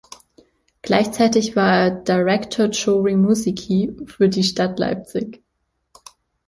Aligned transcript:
Gleichzeitig 0.81 1.55
war 1.55 1.71
er 1.71 1.91
"Director 1.91 2.71
chori 2.71 3.15
musici" 3.15 3.95
für 4.07 4.29
die 4.29 4.41
Stadt 4.43 4.79
Leipzig. 4.79 5.43